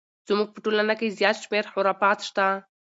[0.27, 2.47] زموږ په ټولنه کې زیات شمیر خرافات شته!